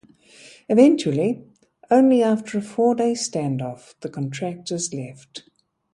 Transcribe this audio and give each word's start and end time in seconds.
Eventually, 0.67 1.43
only 1.91 2.23
after 2.23 2.57
a 2.57 2.61
four-day 2.63 3.13
stand-off, 3.13 3.93
the 3.99 4.09
contractors 4.09 4.91
left. 4.91 5.43